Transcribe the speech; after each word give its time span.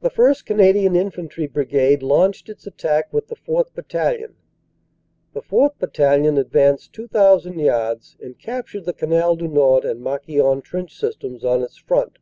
"The 0.00 0.08
1st. 0.08 0.46
Canadian 0.46 0.96
Infantry 0.96 1.46
Brigade 1.46 2.02
launched 2.02 2.48
its 2.48 2.66
attack 2.66 3.12
with 3.12 3.26
the 3.28 3.36
4th. 3.36 3.74
Battalion. 3.74 4.36
The 5.34 5.42
4th. 5.42 5.76
Battalion 5.78 6.38
advanced 6.38 6.94
2,000 6.94 7.58
yards 7.58 8.16
and 8.22 8.38
captured 8.38 8.86
the 8.86 8.94
Canal 8.94 9.36
du 9.36 9.46
Nord 9.46 9.84
and 9.84 10.00
Marquion 10.00 10.62
trench 10.62 10.98
systems 10.98 11.44
on 11.44 11.62
its 11.62 11.76
front. 11.76 12.16